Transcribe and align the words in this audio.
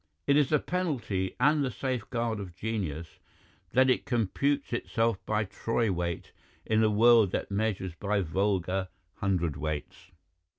It 0.25 0.35
is 0.35 0.49
the 0.49 0.57
penalty 0.57 1.35
and 1.39 1.63
the 1.63 1.69
safeguard 1.69 2.39
of 2.39 2.55
genius 2.55 3.19
that 3.73 3.87
it 3.87 4.03
computes 4.03 4.73
itself 4.73 5.23
by 5.27 5.43
troy 5.43 5.91
weight 5.91 6.31
in 6.65 6.83
a 6.83 6.89
world 6.89 7.29
that 7.33 7.51
measures 7.51 7.93
by 7.93 8.21
vulgar 8.21 8.87
hundredweights. 9.21 10.09